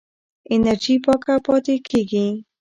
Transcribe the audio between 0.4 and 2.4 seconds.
انرژي پاکه پاتې کېږي.